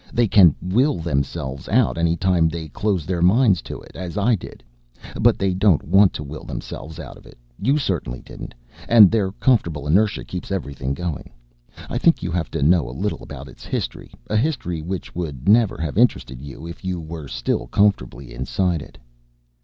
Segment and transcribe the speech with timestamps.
[0.11, 4.33] They can will themselves out any time they close their minds to it, as I
[4.33, 4.63] did.
[5.21, 8.55] But they don't want to will themselves out of it you certainly didn't
[8.89, 11.29] and their comfortable inertia keeps everything going.
[11.87, 15.75] I think you have to know a little about its history, a history which never
[15.75, 18.97] would have interested you if you were still comfortably inside it."